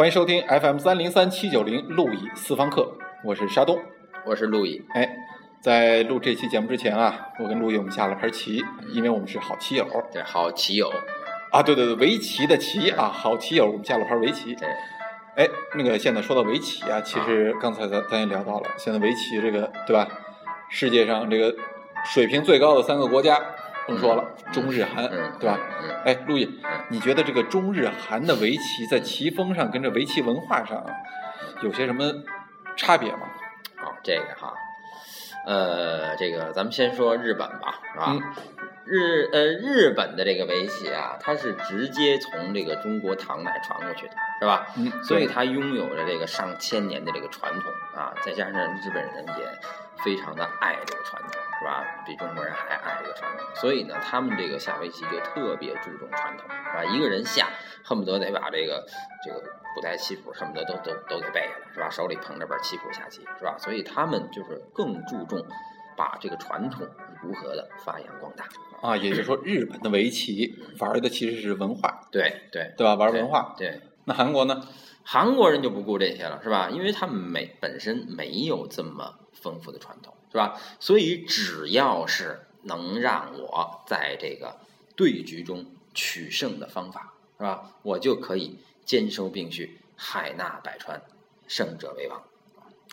[0.00, 2.90] 欢迎收听 FM 三零三七九零路易四方客，
[3.22, 3.78] 我是沙东。
[4.24, 4.82] 我是路易。
[4.94, 5.06] 哎，
[5.60, 8.64] 在录这期节目之前啊，我跟路易我们下了盘棋，
[8.94, 10.90] 因为我们是好棋友对，好棋友。
[11.52, 11.62] 啊。
[11.62, 14.54] 对对对，围棋的棋啊，好棋友，我们下了盘围棋。
[14.54, 14.66] 对，
[15.36, 15.46] 哎，
[15.76, 20.08] 那个现在说到围棋啊，其实刚才咱咱也聊到了，现在围棋这个对吧？
[20.70, 21.54] 世界上这个
[22.06, 23.38] 水平最高的三个国家，
[23.86, 25.58] 甭说了，中日韩，嗯对吧？
[25.82, 30.84] 嗯，哎，陆毅，你觉得这个中日韩的围棋在棋风上跟这围棋文化上
[31.62, 32.12] 有些什么
[32.76, 33.28] 差别吗？
[33.82, 34.54] 哦，这个哈，
[35.46, 38.06] 呃，这个咱们先说日本吧，是吧？
[38.08, 38.22] 嗯
[38.86, 44.66] 日呃，日本的这个围棋啊，它是直接从这个中国唐代传过去的，是吧？
[44.76, 49.46] 嗯，所以它拥有着这个上千年的这个传统啊，再加上日本人也
[50.02, 51.84] 非常的爱这个传统，是吧？
[52.06, 56.84] 比中国人还爱这个传统，所以呢，他们这个下围棋就特别注重传统，是吧？
[56.84, 57.48] 一个人下，
[57.84, 58.86] 恨不得得把这个
[59.22, 59.40] 这个
[59.74, 61.90] 古代棋谱恨不得都都都给背下来，是吧？
[61.90, 63.56] 手里捧着本棋谱下棋，是吧？
[63.58, 65.46] 所以他们就是更注重
[65.96, 66.88] 把这个传统
[67.22, 68.48] 如何的发扬光大。
[68.80, 72.94] 啊，也就是说，日本的围棋玩的其实是文化，对对对吧？
[72.94, 73.54] 玩文化。
[73.58, 73.82] 对。
[74.06, 74.62] 那韩国呢？
[75.02, 76.70] 韩国人就不顾这些了，是吧？
[76.70, 80.60] 因为他们没本身没有这么丰富的传统，是吧？
[80.78, 84.58] 所以只要是能让我在这个
[84.96, 87.72] 对局中取胜的方法，是吧？
[87.82, 91.02] 我就可以兼收并蓄，海纳百川，
[91.48, 92.22] 胜者为王。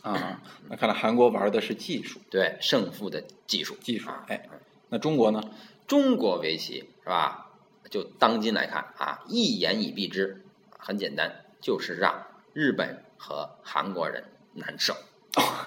[0.03, 4.25] 啊，那看来韩国玩的是技术，对胜负的技术，技术啊。
[4.27, 4.47] 哎，
[4.89, 5.43] 那中国呢？
[5.87, 7.51] 中国围棋是吧？
[7.89, 10.45] 就当今来看啊，一言以蔽之，
[10.77, 14.95] 很简单，就是让日本和韩国人难受。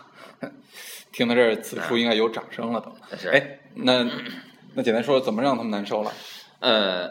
[1.13, 3.17] 听到这儿，此处应该有掌声了都。
[3.17, 4.07] 是哎，那
[4.75, 6.13] 那简单说，怎么让他们难受了？
[6.61, 7.09] 呃，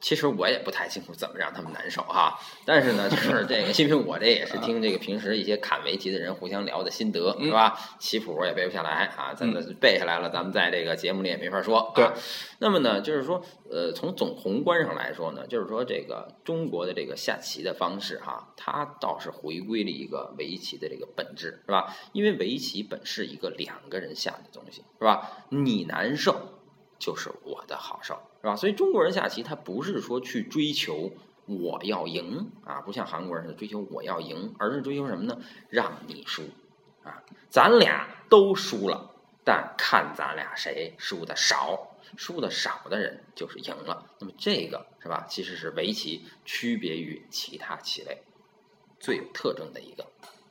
[0.00, 7.78] 其实我也不太清楚怎么让他们难受哈，但是呢，就是这个，因为我这也是听这个平时一些砍围棋的人互相聊的心得，是吧？
[7.98, 11.92] 棋谱我也背不下来啊，咱们背下来了，咱们在这个节目里也没法说。
[11.94, 12.08] 对，
[12.58, 21.94] 那么呢，就是说，呃，从总宏观上来说呢，就是说这个中国的这个下棋的方式哈，它倒是回归了一个围棋的这个本质，是吧？
[22.12, 25.30] 因为围棋本是一个两个人下的东西，是吧？
[25.48, 26.57] 你难受。
[26.98, 28.56] 就是我的好受，是吧？
[28.56, 31.12] 所以中国人下棋，他不是说去追求
[31.46, 35.38] 我要赢啊，不像韩国人是追求我要赢，而是追求什么呢？
[35.70, 36.42] 让你输
[37.04, 37.22] 啊！
[37.48, 39.14] 咱俩都输了，
[39.44, 44.04] 但看咱俩谁输的少，输的少的人就是赢了。
[44.18, 45.24] 那么这个是吧？
[45.28, 48.22] 其实是围棋区别于其他棋类
[49.00, 50.04] 最有特征的一个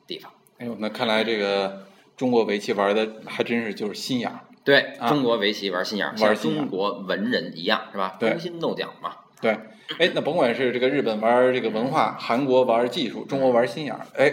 [0.07, 0.33] 地方。
[0.57, 4.46] 哎呦，那看来这个中国围棋玩的还真是就是心眼儿。
[4.67, 8.17] 对，啊中国围棋玩心眼玩中国文人一样，是吧？
[8.19, 9.13] 勾心斗角嘛。
[9.39, 9.51] 对，
[9.97, 14.29] 哎，那甭管是这个日本玩这个文化，韩国玩技术，中国玩心眼儿，哎，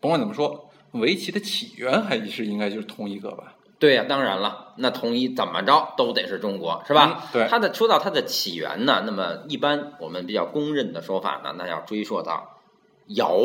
[0.00, 3.54] 甭管怎么说，围棋的起源还是应该就是同一个吧？
[3.78, 7.22] 对呀、当然了，那同一怎么着都得是中国，是吧？
[7.22, 12.58] 嗯对它的说到它的起源呢，那么一般我们比较公认的说法呢，那要追溯到
[13.06, 13.40] 尧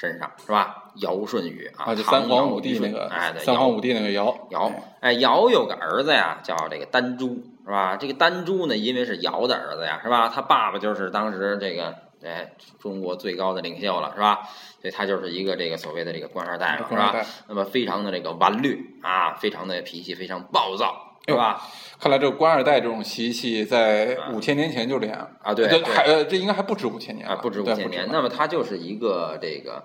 [0.00, 0.84] 身上，是吧？
[0.96, 7.34] 尧舜禹啊，三皇五帝那个，哎，对，三皇尧五帝那个尧，尧哎，哎，尧有个儿子呀，叫这个丹朱，
[7.66, 7.96] 是吧？
[7.96, 10.30] 这个丹朱呢，因为是尧的儿子呀，是吧？
[10.34, 11.94] 他爸爸就是当时这个
[12.24, 14.48] 哎中国最高的领袖了，是吧？
[14.80, 17.14] 所以他就是一个这个所谓的这个官二代了，是吧？
[17.48, 21.62] 那么非常的这个顽劣啊，非常的脾气非常暴躁，是吧？
[22.00, 28.08] 看来这个官二代这种习气在五千年前就这样啊对还呃这应该还不止五千年啊，不止五千年。
[28.10, 29.84] 那么它就是一个这个，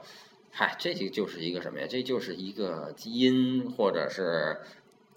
[0.49, 1.85] 嗨，这就就是一个什么呀？
[1.89, 4.59] 这就是一个基因或者是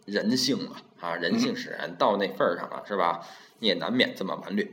[0.06, 3.20] 人性嘛，啊，人性使然到那份儿上了，是吧？
[3.60, 4.68] 你也难免这么顽劣。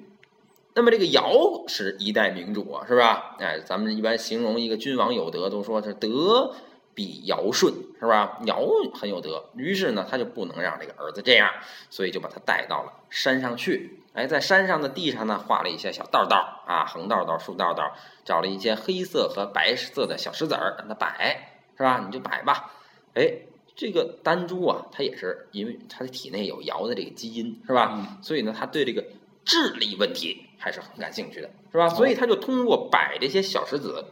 [0.73, 3.35] 那么这个尧是一代明主啊，是吧？
[3.39, 6.55] 哎，咱们一般形容一个君王有德，都说是德
[6.95, 8.39] 比尧舜，是吧？
[8.45, 11.51] 尧很有德，于是呢，他就不能让这个儿子这样，
[11.89, 13.99] 所以就把他带到了山上去。
[14.13, 17.93] 哎，在山上的地上呢，画了一些小道道啊，横道道、竖道道，
[18.23, 22.01] 找了一些黑色和白色的小石子儿，让他摆，是吧？
[22.05, 22.71] 你就摆吧。
[23.13, 23.39] 哎，
[23.75, 27.91] 这个丹珠啊，他也是因为他的体内有尧的这个基因，是吧？
[27.93, 29.03] 嗯所以呢，他对这个
[29.43, 31.89] 智力问题还是很感兴趣的，是吧？
[31.89, 34.05] 所以他就通过摆这些小石子，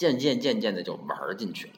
[0.00, 1.74] 渐渐渐渐的就玩儿进去了。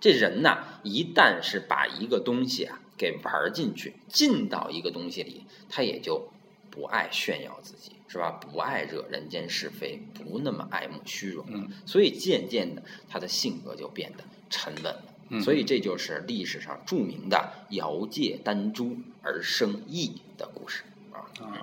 [0.00, 6.30] 这人呐，一旦是把一个东西啊给玩儿进去，进到一个东西里，他也就
[6.70, 8.40] 不爱炫耀自己，是吧？
[8.40, 11.58] 不爱惹人间是非，不那么爱慕虚荣了。
[11.58, 15.04] 嗯所以渐渐的，他的性格就变得沉稳了。
[15.28, 21.28] 嗯所以这就是历史上著名的“姚借丹朱而生义”的故事啊。
[21.44, 21.60] 啊，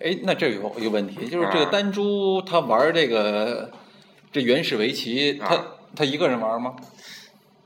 [0.00, 3.72] 哎，那这有一个问题，就是这个啊丹珠他玩这个
[4.32, 5.66] 这原始围棋，他啊
[5.96, 6.76] 他一个人玩吗？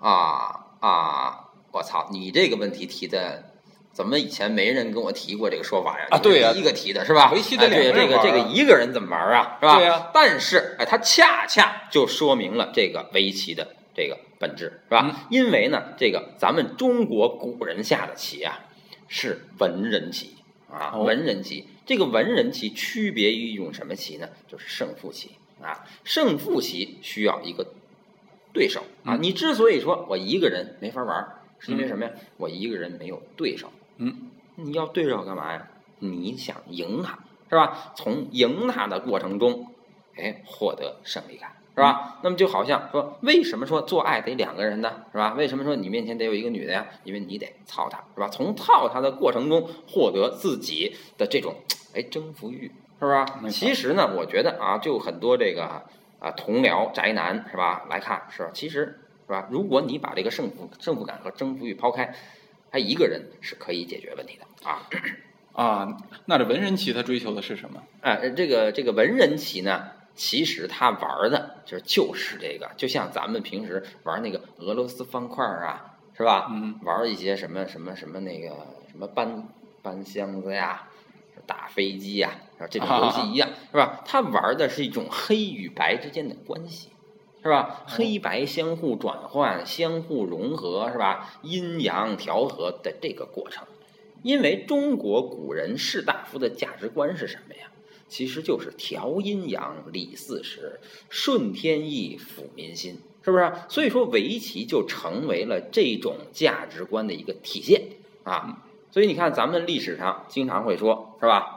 [0.01, 1.49] 啊啊！
[1.73, 3.49] 我操，你这个问题提的。
[3.93, 6.07] 怎么以前没人跟我提过这个说法呀？
[6.13, 7.31] 啊对呀一个提的是吧？
[7.31, 9.59] 围棋得哎对两个人这个这个一个人怎么玩啊？
[9.61, 9.77] 是吧？
[9.77, 15.03] 对呀但是哎，它恰恰就说明了这个围棋的这个本质，是吧？
[15.05, 18.61] 嗯因为呢，这个咱们中国古人下的棋啊，
[19.09, 20.37] 是文人棋
[20.71, 21.69] 啊，哦文人棋。
[21.85, 24.27] 这个文人棋区别于一种什么棋呢？
[24.49, 25.33] 就是胜负棋
[25.63, 25.85] 啊。
[26.05, 27.67] 胜负棋需要一个
[28.53, 29.17] 对手啊。
[29.17, 31.27] 嗯你之所以说我一个人没法玩，
[31.59, 32.11] 是因为什么呀？
[32.37, 33.71] 我一个人没有对手。
[33.99, 35.69] 嗯，你要对手干嘛呀？
[35.99, 37.19] 你想赢他
[37.49, 37.93] 是吧？
[37.95, 39.69] 从赢他的过程中，
[40.17, 42.19] 哎，获得胜利感是吧？
[42.23, 45.05] 那么就好像说，为什么说做爱得两个人呢？
[45.13, 45.35] 是吧？
[45.35, 46.87] 为什么说你面前得有一个女的呀？
[47.05, 48.29] 因为你得操她是吧？
[48.29, 51.55] 从操她的过程中获得自己的这种
[51.95, 52.73] 哎征服欲
[53.03, 55.83] 是吧其实呢，我觉得啊，就很多这个
[56.21, 58.51] 啊同僚宅男是吧来看是吧？
[58.55, 59.49] 其实是吧？
[59.51, 62.15] 如果你把这个胜负胜负感和征服欲抛开，
[62.71, 64.89] 他一个人是可以解决问题的啊。
[65.53, 65.97] 啊，
[66.27, 67.83] 那这文人棋他追求的是什么？
[68.03, 76.47] 哎，这个这个文人棋呢，其实他玩的就是就是这个，就像咱们平时玩那个俄罗斯方块啊，是吧？
[76.51, 78.49] 嗯，玩一些什么什么什么那个
[78.91, 79.49] 什么搬
[79.83, 80.89] 搬箱子呀、
[81.47, 82.31] 打飞机呀，
[82.69, 84.03] 这种游戏一样， 是吧？
[84.05, 86.89] 他玩的是一种黑与白之间的关系。
[87.45, 87.83] 是吧？
[87.89, 91.41] 黑白相互转换、相互融合，是吧？
[91.43, 93.67] 阴阳调和的这个过程，
[94.23, 97.73] 因为中国古人士大夫的价值观是什么呀？
[98.07, 103.53] 其实就是调阴阳、理四时、顺天意、抚民心，是不是？
[103.69, 107.83] 所以说，围棋就成为了这种价值观的一个体现
[108.23, 108.63] 啊。
[108.93, 111.52] 所以你看，咱们历史上经常会说，是吧？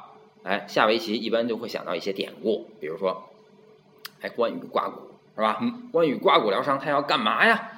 [0.46, 3.32] 哎，下围棋一般就会想到一些典故，比如说，
[4.22, 5.02] 哎，关羽刮骨，
[5.36, 5.58] 是吧？
[5.60, 7.72] 嗯关羽刮骨疗伤，他要干嘛呀？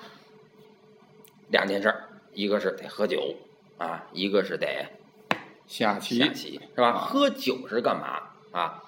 [1.50, 3.36] 两件事儿，一个是得喝酒
[3.78, 4.86] 啊，一个是得
[5.66, 6.90] 下棋下棋，是吧？
[6.90, 8.22] 啊喝酒是干嘛
[8.52, 8.84] 啊？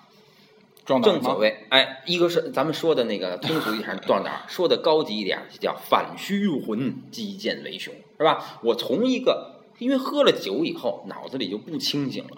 [0.85, 1.01] 壮？
[1.01, 8.59] 正所谓，哎，一个是咱们说的那个通俗一点 壮胆儿，说的高级一点叫反虚入魂，击剑为雄，是吧？
[8.61, 12.37] 我从一个因为喝了酒以后，脑子里就不清醒了，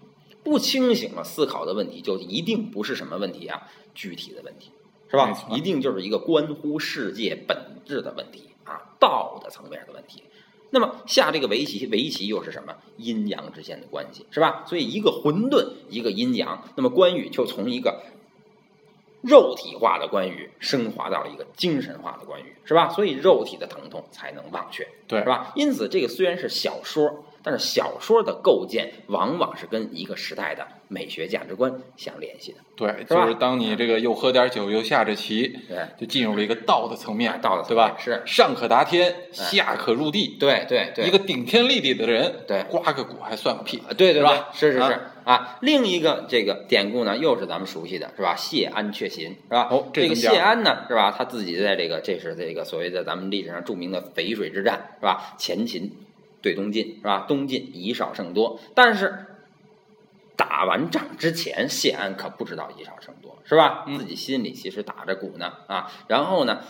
[0.51, 4.69] 不清醒了，思考的问题就一定不是什么问题啊，具体的问题，
[5.09, 5.31] 是吧？
[5.50, 10.24] 一定就是一个关乎世界本质的问题啊，道的层面的问题。
[10.69, 12.75] 那么下这个围棋，围棋又是什么？
[12.98, 14.65] 阴阳之间的关系，是吧？
[14.68, 16.62] 所以一个混沌，一个阴阳。
[16.75, 18.04] 那么关羽就从一个
[19.21, 22.89] 肉体化的关羽升华到了一个精神化的关羽，是吧？
[22.89, 25.54] 所以肉体的疼痛才能忘却，对是吧？
[25.56, 32.58] 因此，这个虽然是小说，但是小说的构建往往是跟一个时代的美学价值观相联系的。
[32.76, 38.00] 对，就是当你这个又喝点酒又下着棋，对，就进入了一个道的层面，哎道的层对吧面？
[38.00, 40.36] 是上可达天，下可入地。
[40.40, 45.58] 对对对，一个顶天立地的人，对刮个骨还算个屁啊，对对对是吧，是是是啊啊。
[45.62, 48.36] 另一个这个典故呢，又是咱们熟悉的，是吧？
[48.36, 49.68] 谢安却秦，是吧？
[49.70, 51.14] 哦这这个谢安呢，是吧？
[51.16, 55.36] 他自己在这个，这是这个所谓的咱们历史上著名的淝水之战，是吧？
[55.38, 55.92] 前秦
[56.42, 57.26] 对东晋，是吧？
[57.28, 59.26] 东晋以少胜多，但是
[60.36, 63.86] 打完仗之前，谢安可不知道以少胜多，是吧？
[63.88, 65.92] 嗯自己心里其实打着鼓呢啊。
[66.07, 66.64] 然后呢，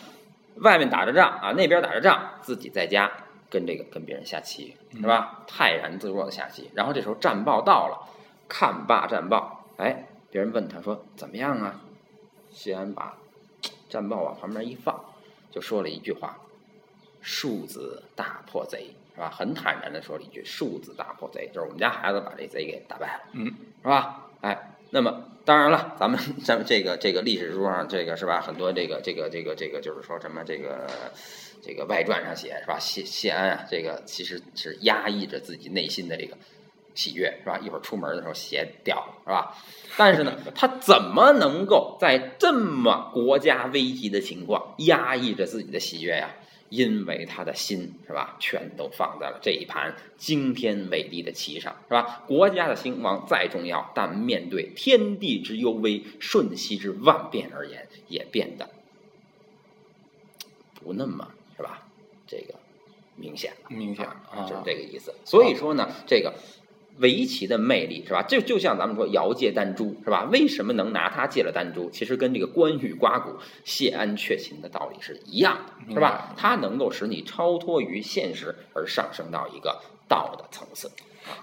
[0.57, 3.11] 外面打着仗啊，那边打着仗，自己在家
[3.49, 5.43] 跟这个跟别人下棋，是吧？
[5.47, 6.69] 泰然自若的下棋。
[6.73, 8.09] 然后这时候战报到了，
[8.49, 11.81] 看罢战报，哎，别人问他说怎么样啊？
[12.49, 13.17] 谢安把
[13.87, 15.05] 战报往旁边一放，
[15.49, 16.37] 就说了一句话
[17.21, 19.29] ：“庶子大破贼。”是吧？
[19.29, 23.23] 很坦然的说了一句：“庶子大破贼。”就是我们家孩子把这贼给打败了。
[23.33, 23.45] 嗯，
[23.81, 24.27] 是吧？
[24.41, 28.41] 哎，那么当然了，咱们咱们这个这个历史书上这个是吧？
[28.41, 30.87] 很多这个这个这个这个就是说什么这个
[31.61, 32.79] 这个外传上写是吧？
[32.79, 36.37] 谢谢安啊，这个其实是压抑着自己内心的这个
[36.95, 37.59] 喜悦是吧？
[37.59, 39.55] 一会儿出门的时候鞋掉了是吧？
[39.97, 46.33] 但是呢，他怎么能够在这么国家危急的情况压抑着自己的喜悦呀？
[46.71, 52.23] 因为他的心是吧，全都放在了这一盘惊天伟地的棋上，是吧？
[52.25, 58.69] 国家的兴亡再重要，但面对天地之幽微、瞬息之万变而言，也变得
[60.75, 61.85] 不那么是吧？
[62.25, 62.55] 这个
[63.17, 63.67] 明显了。
[63.67, 65.13] 明显啊，就是这个意思。
[65.25, 66.33] 所以说呢，这个
[66.97, 68.21] 围棋的魅力是吧？
[68.23, 70.27] 就就像咱们说姚借丹珠是吧？
[70.31, 71.89] 为什么能拿它借了丹珠？
[71.89, 73.31] 其实跟这个关羽刮骨、
[73.63, 75.57] 谢安却秦的道理是一样
[75.87, 76.33] 的，是吧？
[76.37, 80.91] 它能够使你超脱于现实，而上升到一个道的层次。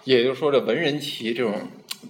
[0.04, 1.54] 也就是说，这文人棋这种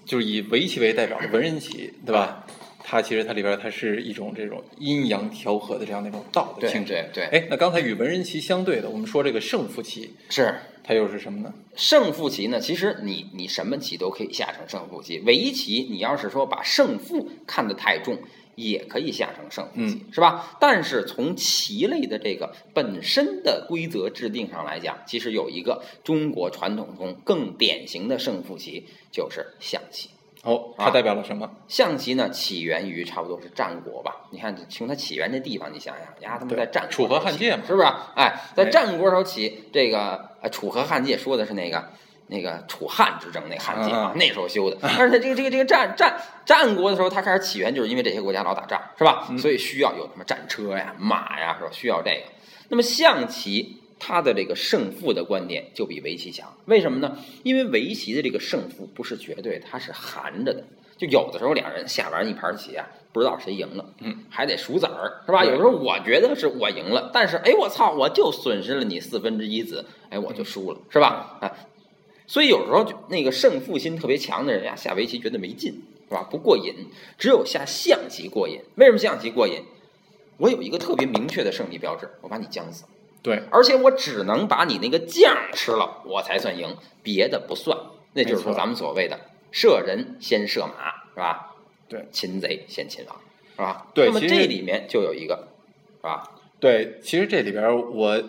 [0.04, 2.44] 就是以围棋为代表的文人棋，对吧？
[2.90, 6.94] 它其实它里边它是一种这种阴阳调和的这样的一种道的性质。
[7.12, 10.54] 对对，哎，那刚才与文人棋相对的，我们说这个胜负棋，是
[10.88, 11.52] 它又是什么呢？
[11.76, 12.58] 胜负棋呢？
[12.58, 15.18] 其实你你什么棋都可以下成胜负棋。
[15.26, 18.16] 围棋你要是说把胜负看得太重，
[18.54, 20.56] 也可以下成胜负棋，是吧？
[20.58, 30.08] 但是从棋类的这个本身的规则制定上来讲，其实有一个中国传统中更典型的胜负棋，就是象棋。
[30.48, 31.50] 哦，它啊代表了什么？
[31.68, 34.16] 象棋呢，起源于差不多是战国吧？
[34.30, 37.86] 你看，从它起源这地方，你想想，呀，他们在战国楚河汉界嘛是不是？
[38.16, 41.90] 哎，在哎战国时候起，这个呃楚河汉界说的是那个
[42.28, 44.78] 那个楚汉之争那汉界啊嗯，那时候修的。
[44.98, 49.26] 而且这个这个这个战战战国的时候，它开始起源就是因为这些国家老打仗，是吧？
[49.30, 51.70] 嗯所以需要有什么战车呀、马呀，是吧？
[51.70, 52.22] 需要这个。
[52.70, 57.18] 那么象棋它的这个胜负的观点就比围棋强，为什么呢？
[57.42, 60.64] 因为围棋的这个胜负不是绝对，它是含着的。
[60.96, 65.44] 就有的时候两人下完一盘棋啊，不知道谁赢了，嗯，还得数子儿，是吧？
[65.44, 71.38] 对有时候我觉得是我赢了，但是哎，我操，我就损失了你四分之一子，哎，我就输了，是吧？
[71.40, 71.52] 啊，
[72.26, 75.72] 所以有时候就那个胜负心特别强的人呀，下围棋觉得没劲，
[76.08, 76.26] 是吧？
[76.28, 76.74] 不过瘾，
[77.16, 78.60] 只有下象棋过瘾。
[78.74, 79.62] 为什么象棋过瘾？
[80.36, 82.84] 我有一个特别明确的胜利标志，我把你将死，
[83.22, 87.76] 对，而且我只能把你那个将吃了，我才算赢，别的不算。
[88.14, 89.18] 那就是说咱们所谓的
[89.50, 91.56] 射人先射马，是吧？
[91.88, 93.16] 对，擒贼先擒王，
[93.54, 93.86] 是吧？
[93.94, 95.48] 对其实那么这里面就有一个，
[95.98, 96.24] 是吧？
[96.60, 98.22] 对，其实这里边我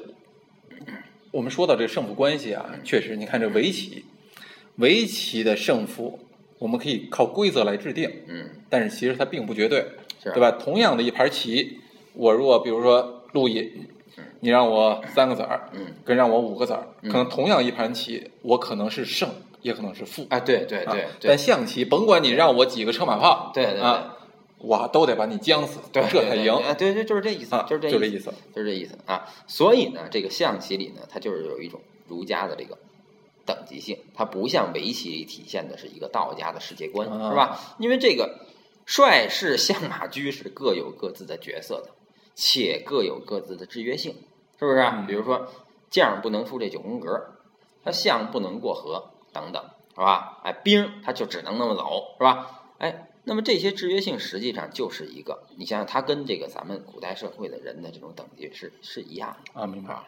[1.31, 4.05] 我们说到这胜负关系啊，确实，你看这围棋，
[4.77, 6.19] 围棋的胜负
[6.58, 9.86] 我们可以靠规则来制定，嗯，但是其实它并不绝对，
[10.24, 10.51] 是对吧？
[10.51, 11.79] 同样的一盘棋，
[12.13, 13.72] 我如果比如说陆毅，
[14.41, 19.29] 你让我三个子儿，嗯，跟让我五个子儿，嗯可能同样一盘棋，我可能是胜，
[19.61, 20.25] 也可能是负。
[20.29, 24.15] 啊，对对啊对对但象棋，甭管你让我几个车马炮，对对对啊，
[24.59, 28.33] 我都得把你将死，对，这才赢啊，对对，就是这意思，啊，就是这意思，就这意思。
[28.55, 29.25] 就是这意思啊。
[29.47, 32.77] 所以呢，这个象棋里呢，它就是有一种儒家的这个
[33.45, 37.59] 等级性，它不像围棋里体现的是一个道家的世界观，啊是吧？
[37.77, 38.39] 因为这个
[38.85, 41.89] 帅士、相马、车是各有各自的角色的，
[42.41, 44.13] 且各有各自的制约性，
[44.58, 45.50] 是不是比如说
[45.89, 47.36] 将不能出这九宫格，
[47.84, 50.39] 他象不能过河，等等，是吧？
[50.46, 52.62] 哎，兵他就只能那么走，是吧？
[52.77, 60.08] 哎，那么这些制约性实际上就是一个，你想想，它跟这个咱们古代社会的人的这种等级是是一样的啊，明白啊。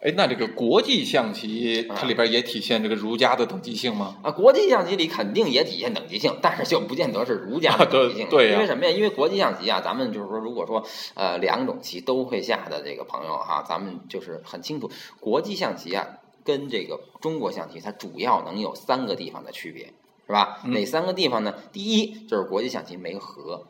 [0.00, 4.16] 哎，那这个国际象棋，啊它里边也体现这个儒家的等级性吗？
[4.22, 4.30] 啊。
[4.30, 8.26] 国际象棋里肯定也体现等级性，但是就不见得是儒家的等级性。
[8.26, 8.90] 啊对因为什么呀？
[8.92, 14.88] 因为国际象棋啊，咱们就是说，如果说呃两种棋都会下的这个朋友哈、咱们就是很清楚，
[15.18, 16.06] 国际象棋啊
[16.44, 19.86] 跟这个中国象棋它主要能有三个地方的区别，
[20.26, 20.60] 是吧？
[20.64, 21.54] 嗯哪三个地方呢？
[21.72, 23.66] 第一就是国际象棋没和。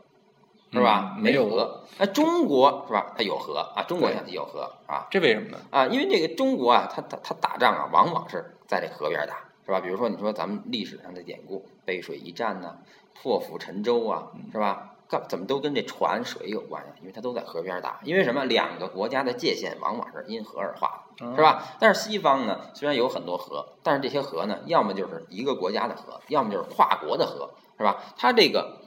[0.70, 1.14] 是吧？
[1.16, 1.84] 嗯没有河。
[1.98, 3.12] 那，中国是吧？
[3.16, 5.06] 它有河啊，中国对象棋有河啊？
[5.10, 5.58] 这为什么呢？
[5.70, 9.80] 啊，因为这个中国啊，它它它打仗啊，往往是在这河边打，是吧？
[9.80, 12.76] 比如说你说咱们历史上的典故，背水一战呐、
[13.14, 14.94] 破釜沉舟啊，是吧？
[15.08, 17.00] 干怎么都跟这船水有关系？
[17.00, 18.44] 因为它都在河边打，因为什么？
[18.44, 21.64] 两个国家的界限往往是因河而划的，是吧？
[21.80, 28.02] 但是西方呢，虽然有很多河，但是这些河呢，要么就是一个国家的河，要么就是跨国的河，是吧？
[28.18, 28.82] 它这个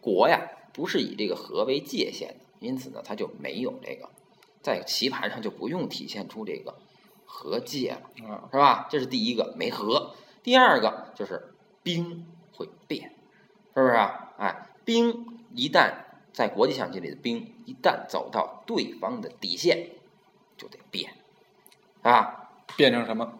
[0.00, 0.40] 国呀，
[0.72, 4.08] 不是以这个和为界限的，因此呢，它就没有这个
[4.62, 6.76] 在棋盘上就不用体现出这个
[7.26, 8.86] 和界了，啊，是吧？
[8.90, 10.14] 这是第一个没和。
[10.42, 13.14] 第二个就是兵会变，
[13.74, 14.32] 是不是啊？
[14.38, 15.92] 哎，兵一旦
[16.32, 19.90] 在国际象棋里的兵一旦走到对方的底线，
[20.56, 21.12] 就得变，
[22.02, 23.38] 啊，变成什么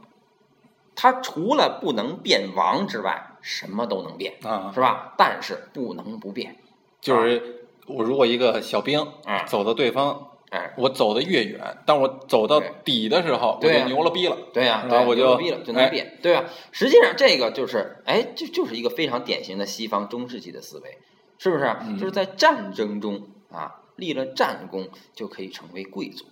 [0.95, 4.71] 它除了不能变王之外，什么都能变，啊？
[4.73, 5.15] 是吧？
[5.19, 6.62] 但是不能不变，
[7.03, 14.39] 就是我如果一个小兵啊走到对方，哎，我走的越远，当我走到底的时候，我就牛了逼了。
[14.55, 15.91] 对呀、对然后我就牛逼了就能哎。
[15.91, 16.45] 变，对吧？
[16.71, 20.99] 实际上这个就是，哎，这就是一个非常典型的西方中世纪的思维，
[21.39, 21.65] 是不是？
[21.83, 21.99] 嗯。
[21.99, 26.25] 就是在战争中啊，立了战功就可以成为贵族，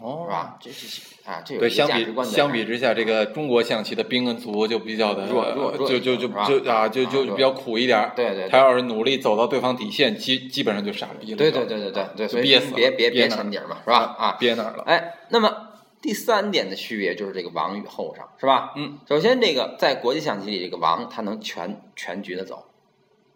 [0.00, 0.30] 哦是？
[0.30, 0.56] 吧？
[0.60, 8.12] 这是啊，这有对，一个相比之下，这个中国象棋的兵跟卒就比较的弱弱弱就就就就啊，就就比较苦一点儿。
[8.14, 11.36] 对对对他要是努力走到对方底线，基基本上就傻逼了。
[11.36, 14.16] 对对对对对对，所以别别别沉底儿嘛，是吧？
[14.18, 14.82] 啊，憋哪儿了？
[14.84, 15.68] 哎，那么
[16.02, 18.74] 第三点的区别就是这个王与后上，是吧？
[18.76, 22.66] 嗯，首先这个在国际象棋里，这个王他能全全局的走，啊，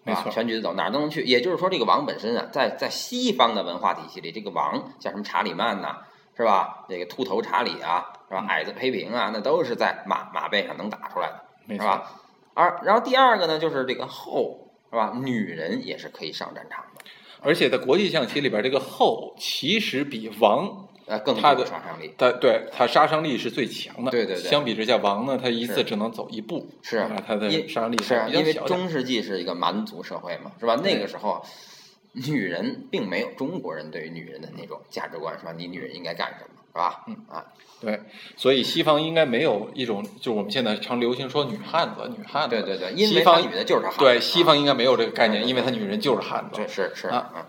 [0.04, 1.22] 没错全局的走，哪儿都能去。
[1.22, 5.96] 也就是说，这个王本身啊，在在西方的文化体系里，这个王像什么查理曼呐、
[6.38, 6.86] 是吧？
[6.88, 8.40] 这个秃头查理啊，是吧？
[8.42, 11.28] 嗯矮子裴平啊，那都是在马马背上能打出来
[11.68, 12.12] 的，是吧？
[12.54, 15.12] 而然后第二个呢，就是这个后是吧？
[15.22, 17.04] 女人也是可以上战场的，
[17.40, 22.14] 而且在国际象棋里边，这个后其实比王，呃，更他的杀伤力。
[22.16, 24.10] 它对它杀伤力是最强的。
[24.10, 28.52] 对对对相比之下，王呢，它一次只能走一步，是啊，它的因杀伤力是啊，因为。
[28.52, 30.76] 中世纪是一个蛮族社会嘛，是吧？
[30.76, 31.44] 那个时候，
[32.26, 35.52] 女人并没有中国人对于女人的那种价值观，是吧？
[35.56, 37.04] 你女人应该干什么，是吧？
[37.06, 37.44] 嗯啊，
[37.80, 38.00] 对，
[38.36, 42.56] 所以西方应该没有一种，就是我们现在常流行说女汉子、女汉子。
[42.56, 46.66] 对对对，因西方为她女的就是汉子对西方应该没有这个概念，因为她女人就是汉子这。
[46.68, 47.46] 是是啊啊，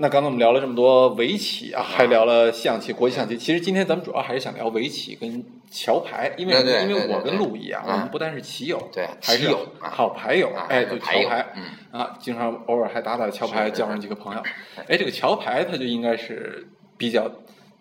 [0.00, 3.36] 那刚才我们聊了这么多围棋啊，啊还聊了象棋、国际象棋。
[3.36, 14.42] 其实今天咱们主要还是想聊围棋跟桥牌，因为因为我跟陆毅啊，啊我们不单是棋友，对还是棋友啊好牌友，啊哎，对桥牌嗯，啊，经常偶尔还打打桥牌，交上几个朋友。
[14.88, 16.66] 哎，这个桥牌它就应该是
[16.96, 17.30] 比较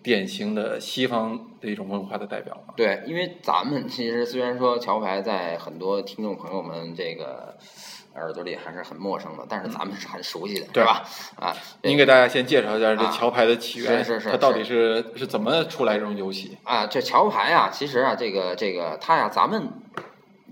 [0.04, 2.74] 典型的西方的一种文化的代表嘛。
[2.76, 7.58] 对，因为咱们其实虽然说桥牌在很多听众朋友们这个
[8.20, 11.04] 耳朵里还是很陌生的，但是咱们是很熟悉的，对吧？
[11.36, 16.58] 啊， 您给大家先介绍一下这啊桥牌的起源，是是是它到底是是怎么出来这种游戏？
[16.64, 19.70] 啊，这桥牌啊，其实啊，这个这个它呀，咱们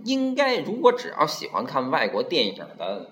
[0.04, 3.10] 应该如果只要喜欢看外国电影的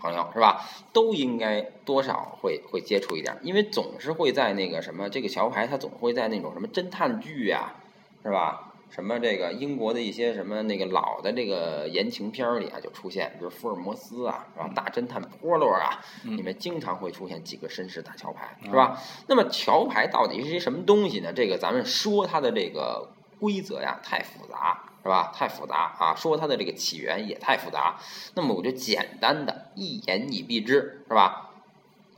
[0.00, 7.74] 朋友是吧，都应该多少会会接触一点，因为总是会在那个什么这个桥牌，它总会在那种什么侦探剧呀、
[8.22, 8.67] 是吧？
[8.90, 14.70] 什么这个英国的一些什么那个老的这个言情片儿里啊就出现，比如福尔摩斯啊，是吧？
[14.74, 19.00] 大侦探波洛啊，嗯里面经常会出现几个绅士打桥牌，是吧？
[19.26, 21.32] 那么桥牌到底是一什么东西呢？
[21.32, 25.32] 这个咱们说它的这个规则呀太复杂，是吧？
[25.34, 26.14] 太复杂啊！
[26.16, 27.98] 说它的这个起源也太复杂。
[28.34, 31.50] 那么我就简单的一言以蔽之，是吧？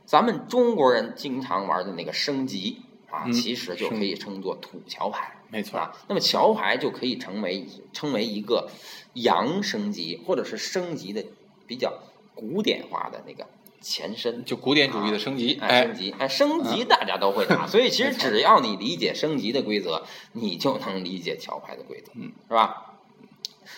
[0.05, 5.37] 咱们中国人经常玩的那个升级啊，嗯其实就可以称作土桥牌。
[5.51, 8.69] 没错，啊，那么桥牌就可以成为称为一个
[9.13, 11.25] 阳升级或者是升级的
[11.67, 11.99] 比较
[12.33, 13.45] 古典化的那个
[13.81, 14.45] 前身。
[14.45, 22.95] 就古典主义的升级，哎，哎升，级，哎，升级大家都会打， 所以其实只要你理解升级的规则，你就能理解桥牌的规则，嗯，是吧？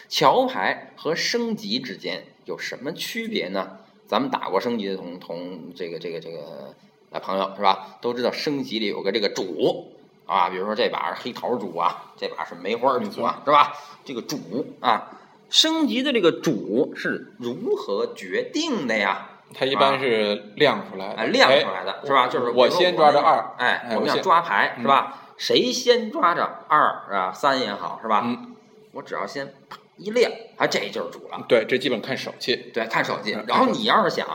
[0.07, 3.79] 桥牌和升级之间有什么区别呢？
[4.05, 6.75] 咱们打过升级的同同这个这个这个
[7.09, 7.97] 呃朋友是吧？
[7.99, 9.91] 都知道升级里有个这个主
[10.25, 13.73] 啊，比如说这把是黑桃主啊，这把是梅花主啊，是吧？
[14.05, 14.37] 这个主
[14.79, 15.09] 啊，
[15.49, 19.29] 升级的这个主是如何决定的呀？
[19.55, 22.27] 它一般是亮出来的，哎，亮出哎来的是吧？
[22.27, 25.19] 就是我先抓着二哎，我们要抓牌是吧？
[25.37, 27.31] 谁先抓着二是吧？
[27.31, 28.21] 三也好是吧？
[28.23, 28.55] 嗯，
[28.93, 31.45] 我只要先啪一亮，啊，这就是主了。
[31.47, 33.45] 对，这基本看手气，对，看手气嗯。
[33.47, 34.27] 然后你要是想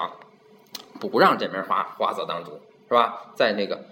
[1.01, 3.33] 不让这枚花花色当主是吧？
[3.35, 3.87] 在那个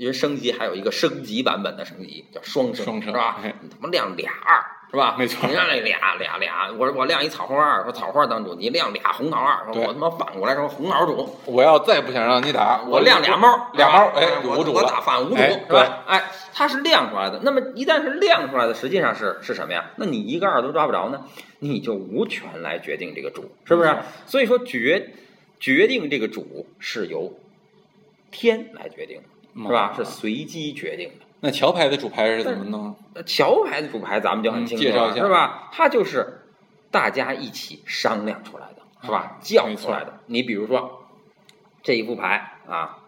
[0.00, 3.54] 因为升级还有一个升级版本的升级叫双升，双升是吧哎？
[3.60, 5.14] 你他妈亮俩二是吧？
[5.18, 16.02] 没错你亮那俩俩俩，我我亮一草花二，说草花当主，你亮俩红桃二，说我他妈反过来说红桃主，我要再不想让你打，我亮俩猫，俩猫，哎，哎，我主了，打反无主哎是吧？
[16.06, 17.38] 哎，它是亮出来的。
[17.42, 19.90] 那么一旦是亮出来的，实际上是是什么呀？
[19.96, 21.26] 那你一个二都抓不着呢，
[21.58, 23.94] 你就无权来决定这个主，是不是？
[24.24, 25.12] 所以说决
[25.60, 27.38] 决定这个主是由
[28.30, 29.92] 天来决定的，嗯是吧？
[29.96, 31.26] 是随机决定的。
[31.40, 32.94] 那桥牌的主牌是怎么弄？
[33.14, 35.68] 那桥牌的主牌咱们就很清楚了，嗯介绍一下是吧？
[35.72, 36.42] 它就是
[36.90, 39.38] 大家一起商量出来的，是吧？
[39.40, 40.20] 叫出来的。
[40.26, 41.06] 你比如说
[41.82, 42.98] 这一副牌啊，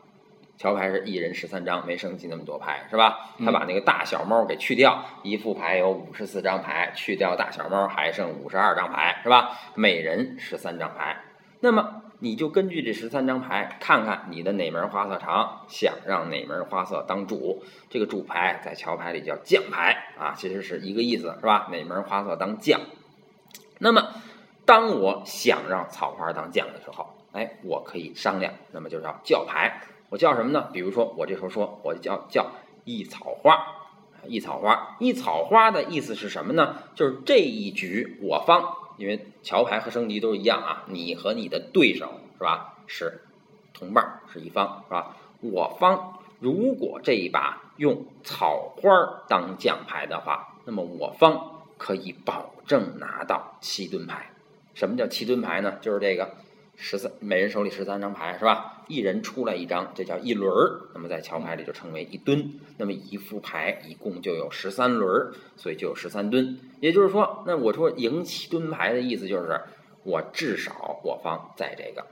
[0.57, 3.18] 桥牌是一人十三张，没升级那么多牌，是吧？
[3.37, 9.59] 嗯他把那个大小猫给去掉，一副牌有五十四张牌，去掉大小猫还剩五十二张牌，是吧？
[9.74, 11.16] 每人十三张牌。
[11.61, 17.65] 那么你就根据这十三张牌，看看你的哪门花色长，想让哪门花色当主。
[17.91, 21.67] 这个主牌在桥牌里叫将牌啊，其实是一个意思，是吧？
[21.73, 22.81] 哪门花色当将。
[23.81, 24.09] 那么，
[24.65, 29.81] 当我想让草花当将的时候，哎，我可以商量，那么就叫叫牌。
[30.09, 30.69] 我叫什么呢？
[30.73, 32.53] 比如说，我这时候说，我叫叫
[32.85, 33.67] 一草花。
[34.29, 36.77] 一草花，一草花的意思是什么呢？
[36.95, 38.63] 就是这一局我方，
[38.96, 42.78] 因为桥牌和升级都是一样啊，你和你的对手是吧？
[42.87, 43.22] 是
[43.72, 45.16] 同伴，是一方是吧？
[45.40, 48.90] 我方如果这一把用草花
[49.28, 54.31] 当将牌的话，那么我方可以保证拿到七吨牌。
[54.74, 55.78] 什么叫七吨牌呢？
[55.81, 56.35] 就是这个
[56.77, 58.85] 十三，每人手里十三张牌是吧？
[58.89, 60.81] 一人出来一张，这叫一轮儿。
[60.95, 62.55] 那么在桥牌里就称为一吨。
[62.77, 66.59] 那么一副牌一共就有十三轮儿，所以就有十三吨。
[66.81, 69.61] 也就是说，那我说赢七吨牌的意思就是，
[70.03, 72.05] 我至少我方在这个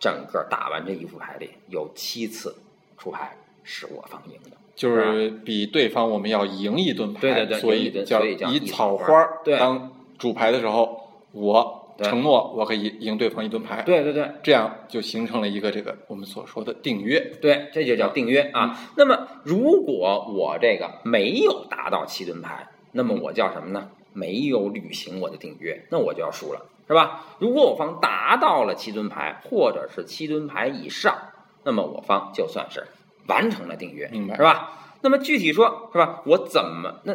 [0.00, 2.56] 整个打完这一副牌里有七次
[2.98, 4.56] 出牌是我方赢的。
[4.74, 17.20] 就是比对方我们要赢一吨牌，对对对所以叫以草草花当主牌的时候，我对承诺我可以赢对方一吨牌，对对对这样就形成了一个这个我们所说的定约。
[17.40, 18.78] 对，这就叫定约啊。
[18.96, 23.90] 那么如果我这个没有达到七吨牌，那么我叫什么呢？
[24.12, 27.24] 没有履行我的定约，那我就要输了，是吧？
[27.38, 31.16] 如果我方达到了七吨牌，或者是七吨牌以上，
[31.62, 32.84] 那么我方就算是
[33.28, 34.72] 完成了订约，明白是吧？
[35.02, 36.22] 那么具体说，是吧？
[36.26, 37.14] 我怎么那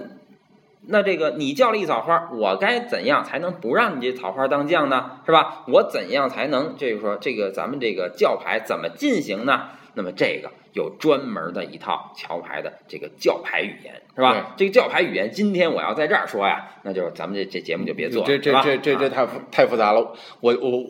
[0.88, 5.20] 那这个你叫了一枣花，我该怎样才能不让你这草花当将呢？
[5.26, 5.64] 是吧？
[5.68, 9.70] 我怎样才能这个说这个咱们这个叫牌怎么进行呢？
[9.98, 14.54] 那么这个有专门的一套桥牌的这个叫牌语言，是吧？
[14.58, 20.14] 这个叫牌语言，今天我要在这儿说呀，那就是咱们这这节目就别做了，这这这这这啊太复太复杂了。
[20.42, 20.84] 我我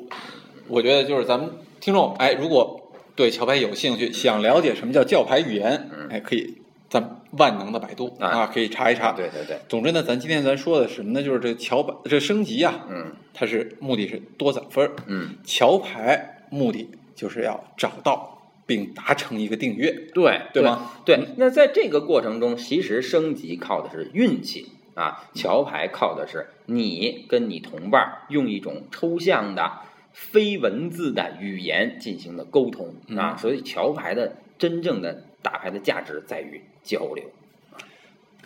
[0.67, 6.57] 我觉得就是咱们听众，哎，如果对桥牌有兴趣，想了解什么叫叫牌语言，嗯哎，可以
[6.89, 9.11] 咱万能的百度啊啊，可以查一查。
[9.11, 11.23] 对对对，总之呢，咱今天咱说的是什么呢？
[11.23, 20.91] 就是这桥牌这升级啊，嗯它是目的是多攒分儿，嗯，桥牌目的就是要找到并达成一个订阅，对对吗？
[21.05, 29.81] 对，那在这个过程中，其实升级靠的是运气啊，桥牌靠的是你跟你同伴儿用一种抽象的、
[30.13, 37.23] 非文字的语言进行的沟通啊，嗯所以桥牌的真正的打牌的价值在于交流。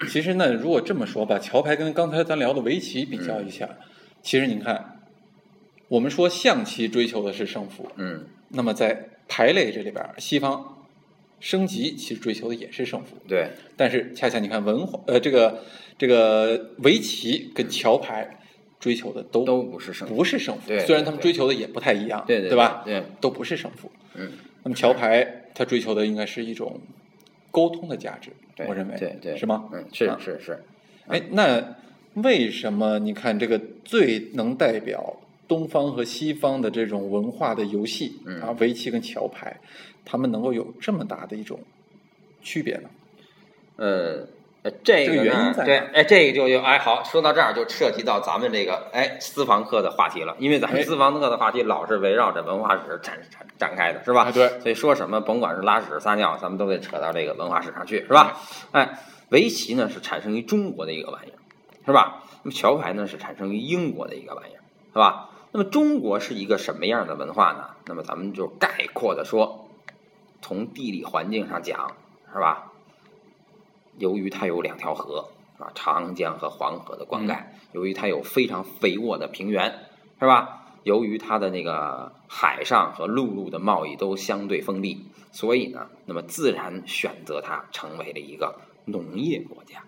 [0.10, 3.86] 其实呢，如果这么说吧，桥牌跟刚才咱聊的围棋比较一下，嗯
[4.22, 5.00] 其实您看，
[5.88, 10.86] 我们说象棋追求的是胜负，嗯，那么在牌类这里边，西方
[11.40, 15.64] 升级其实追求的也是胜负，对，但是恰恰你看文化，呃，这个
[15.98, 18.40] 这个围棋跟桥牌
[18.78, 20.16] 追求的都都不是胜负。
[20.16, 22.84] 不是胜负，对虽然他们追求的也不太一样，对对吧？
[22.86, 23.90] 对，都不是胜负。
[24.16, 24.34] 嗯，
[24.64, 26.80] 那么桥牌它追求的应该是一种
[27.52, 28.32] 沟通的价值，
[28.68, 29.70] 我认为，对对是吗？
[29.74, 30.64] 嗯，是啊是是，
[31.08, 31.76] 哎，那
[32.16, 35.16] 为什么你看这个最能代表
[35.48, 39.60] 东方和西方的这种文化的游戏、嗯啊，围棋跟桥牌，
[40.06, 41.60] 他们能够有这么大的一种
[42.42, 42.90] 区别呢？
[43.78, 44.28] 呃。
[44.62, 54.24] 呃，这这个原因在哪对，哎，这个就就哎好，说到这儿就涉及到咱们这个哎私房课的话题了，因为咱们哎私房课的话题老是围绕着文化史展展展开的，是吧？
[54.26, 58.38] 啊，对，所以说什么，甭管是拉屎撒尿，咱们都得扯到这个文化史上去，是吧？
[58.72, 61.40] 哎，围棋呢是产生于中国的一个玩意儿，
[61.86, 62.24] 是吧？
[62.44, 64.60] 那么桥牌呢是产生于英国的一个玩意儿，
[64.92, 65.30] 是吧？
[65.54, 67.70] 那么中国是一个什么样的文化呢？
[67.86, 69.70] 那么咱们就概括的说，
[70.42, 71.96] 从地理环境上讲，
[72.34, 72.69] 是吧？
[74.00, 75.70] 由于它有两条河，啊？
[75.76, 79.88] 长江和黄河的灌溉，由于它有非常肥沃的平原，
[80.20, 80.56] 是吧？
[80.84, 89.84] 由于它的那个海上和陆路的贸易都相对封闭，所以呢，那么自然选择它成为了一个农业国家，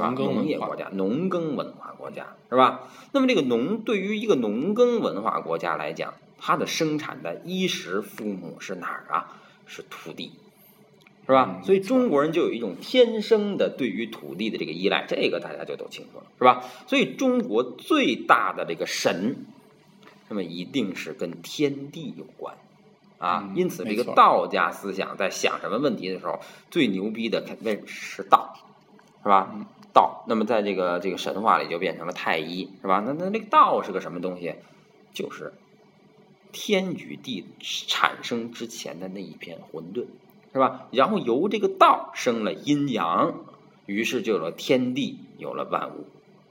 [0.00, 0.14] 啊？
[0.16, 2.82] 农业国家、农耕文化国家，是吧？
[3.10, 9.40] 那么这个农对于一个农耕文化国家来讲，它的生产的衣食父母是哪儿啊？
[9.66, 10.32] 是土地。
[11.26, 11.56] 是吧？
[11.58, 16.62] 嗯所以中国人就有一种天生的对于土地的这个依赖，这个大家就都清楚了，是吧？
[16.86, 19.46] 所以中国最大的这个神，
[20.28, 22.54] 那么一定是跟天地有关
[23.18, 23.48] 啊。
[23.48, 28.54] 嗯因此，这个道家思想在想什么问题的时候，最牛逼的肯定是道，
[29.22, 29.50] 是吧？
[29.54, 30.24] 嗯道。
[30.28, 33.02] 那么在这个这个神话里就变成了太一，是吧？
[33.06, 34.54] 那那那个道是个什么东西？
[35.14, 35.54] 就是
[36.52, 40.04] 天与地产生之前的那一片混沌。
[40.54, 40.86] 是吧？
[40.92, 43.44] 然后由这个道生了阴阳，
[43.86, 46.06] 于是就有了天地，有了万物，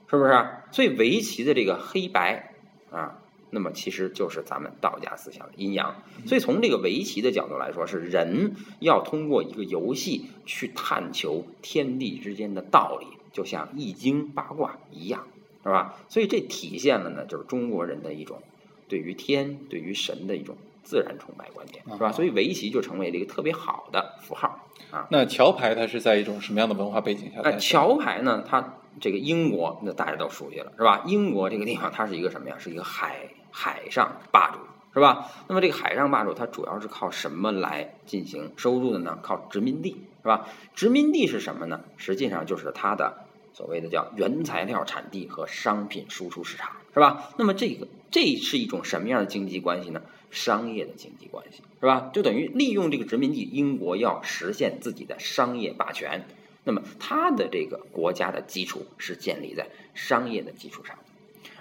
[0.10, 0.46] 是不是？
[0.74, 2.54] 所以围棋的这个黑白
[2.92, 6.04] 啊，那么其实就是咱们道家思想的阴阳。
[6.26, 15.26] 所以从这个围棋的角度来说，是人要通过一个游戏去探求天地之间的道理，就像易经八卦一样，
[15.64, 15.96] 是吧？
[16.10, 18.42] 所以这体现了呢，就是中国人的一种
[18.90, 20.58] 对于天、对于神的一种。
[20.84, 22.12] 自然崇拜观点是吧？
[22.12, 25.08] 所以围棋就成为了一个特别好的符号啊。
[25.10, 27.58] 那桥牌它是在一种什么样的文化背景下那？
[27.58, 28.44] 桥牌呢？
[28.48, 31.02] 它这个英国那大家都熟悉了是吧？
[31.08, 32.56] 英国这个地方它是一个什么呀？
[32.60, 34.60] 是一个海海上霸主
[34.94, 35.32] 是吧？
[35.48, 39.18] 那么这个海上霸主它主要是靠什么来进行收入的呢？
[39.24, 40.48] 靠殖民地是吧？
[40.76, 41.82] 殖民地是什么呢？
[41.98, 47.30] 实际上就是它的所谓的叫原材料产地和商品输出市场是吧？
[47.38, 50.02] 那么这个这是一种什么样的经济关系呢？
[50.34, 52.10] 商业的经济关系是吧？
[52.14, 56.26] 就等于利用这个殖民地，英国要实现自己的商业霸权。
[56.66, 60.98] 那么它的这个国家的基础是建立在商业的基础上，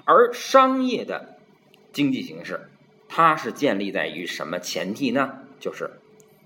[0.05, 1.37] 而商业的
[1.93, 2.69] 经济形势，
[3.09, 5.41] 它是建立在于什么前提呢？
[5.61, 5.91] 就是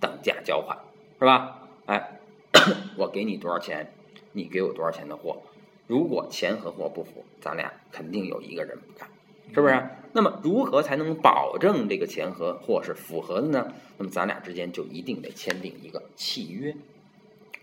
[0.00, 0.76] 等价交换，
[1.18, 1.68] 是吧？
[1.84, 2.18] 哎，
[2.96, 3.92] 我给你多少钱，
[4.32, 5.42] 你给我多少钱的货，
[5.86, 9.08] 如果钱和货不符，咱俩肯定有一个人不干，
[9.54, 9.82] 是不是？
[10.12, 13.74] 那么如何才能保证这个钱和货是符合的呢？
[13.98, 16.74] 那么咱俩之间就一定得签订一个契约，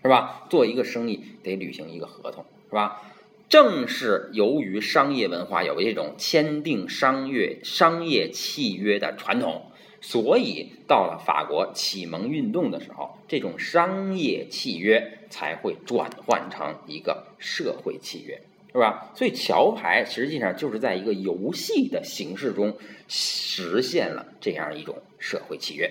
[0.02, 0.46] 是吧？
[0.48, 3.02] 做一个生意得履行一个合同，是吧？
[3.48, 9.66] 正是由于商业文化有这种签订商业商业契约的传统，
[10.00, 18.40] 所以到了法国启蒙运动的时候，这种商业契约才会转换成一个社会契约，
[18.74, 19.12] 是吧？
[19.14, 25.88] 所以桥牌实际上就是在一个游戏的形式中实现了这样一种社会契约。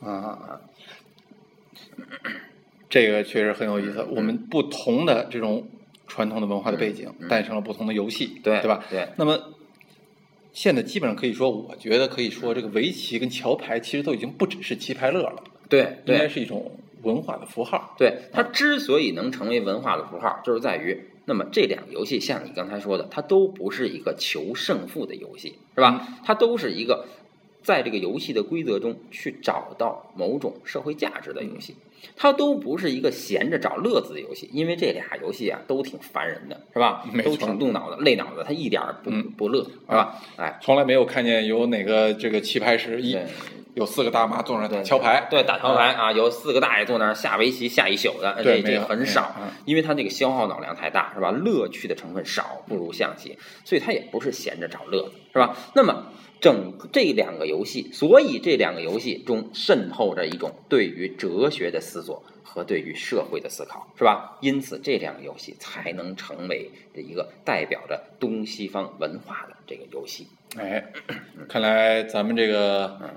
[0.00, 0.60] 啊，
[2.88, 4.00] 这个确实很有意思。
[4.04, 5.66] 我们不同的这种
[6.06, 8.84] 传统的文化的背景，诞生了不同的游戏，对对吧？
[8.88, 9.08] 对。
[9.16, 9.56] 那么
[10.52, 16.70] 现在基本上可以说，我觉得可以说，这个围棋跟桥牌其实都已经不只是棋牌乐了，对应该是一种
[17.02, 17.94] 文化的符号。
[17.98, 26.06] 对，它之所以能成为文化的符号，就是在于，那么这两个游戏，像你刚才说的，它都不是一个求胜负的游戏，是吧？
[26.24, 27.06] 它都是一个
[27.62, 31.74] 在这个游戏的规则中去找到某种社会价值的游戏，
[32.16, 40.18] 它都不是一个闲着找乐子的游戏，因为这俩游戏啊都挺烦人的，是吧都挺动脑子、累脑子，它一点儿不嗯不乐，是吧？
[40.36, 43.02] 哎，从来没有看见有哪个这个棋牌室
[43.74, 51.30] 有四个大妈坐那儿打对桥牌，对，打桥牌啊，有四个大爷坐那儿下围棋下一宿的，这这很少嗯，因为他那个消耗脑量太大，是吧？
[51.30, 55.56] 乐趣的成分少，不如象棋，所以他也不是闲着找乐子，是吧？
[55.74, 64.38] 那么整这两个游戏，所以这两个游戏中渗透着一种对于哲学的思索和对于社会的思考，是吧？
[64.40, 70.26] 因此，这两个游戏才能成为这一个代表着东西方文化的这个游戏。
[70.56, 70.82] 哎，
[71.48, 73.10] 看来咱们这个嗯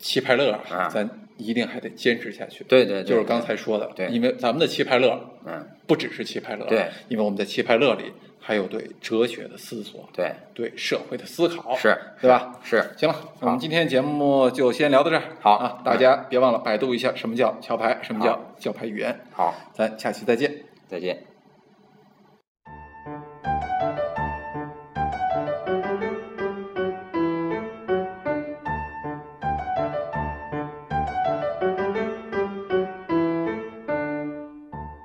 [0.00, 0.88] 棋牌乐啊。
[0.88, 2.64] 咱一定还得坚持下去。
[2.64, 4.08] 对对对就是刚才说的，对。
[4.08, 12.58] 因为咱们的棋牌乐嗯，不只是棋牌乐，对，因为我们在棋牌乐里还有对哲学的思索，对，对社会的思考，是，对吧？
[12.62, 15.22] 是，行了，我们今天节目就先聊到这儿。
[15.40, 15.52] 好。
[15.52, 18.54] 啊，大家别忘了百度一下什么叫桥牌，什么叫好。
[18.58, 19.18] 桥牌语言。
[19.32, 20.52] 好，咱下期再见。
[20.88, 21.29] 再见。